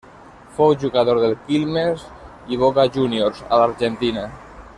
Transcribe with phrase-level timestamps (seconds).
[0.55, 2.07] Fou jugador de Quilmes
[2.55, 4.27] i Boca Júniors a l'Argentina.